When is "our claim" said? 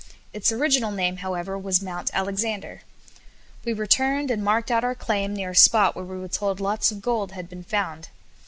4.83-5.35